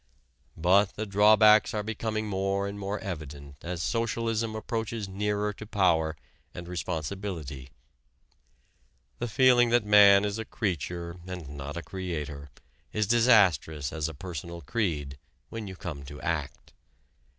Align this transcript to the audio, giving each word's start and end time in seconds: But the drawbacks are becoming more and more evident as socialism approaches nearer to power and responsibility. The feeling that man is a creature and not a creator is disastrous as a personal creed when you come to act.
But 0.57 0.95
the 0.95 1.05
drawbacks 1.05 1.75
are 1.75 1.83
becoming 1.83 2.25
more 2.25 2.65
and 2.67 2.79
more 2.79 2.97
evident 3.01 3.57
as 3.61 3.83
socialism 3.83 4.55
approaches 4.55 5.07
nearer 5.07 5.53
to 5.53 5.67
power 5.67 6.17
and 6.55 6.67
responsibility. 6.67 7.69
The 9.19 9.27
feeling 9.27 9.69
that 9.69 9.85
man 9.85 10.25
is 10.25 10.39
a 10.39 10.43
creature 10.45 11.17
and 11.27 11.49
not 11.49 11.77
a 11.77 11.83
creator 11.83 12.49
is 12.91 13.05
disastrous 13.05 13.93
as 13.93 14.09
a 14.09 14.15
personal 14.15 14.61
creed 14.61 15.19
when 15.49 15.67
you 15.67 15.75
come 15.75 16.01
to 16.05 16.19
act. 16.23 16.73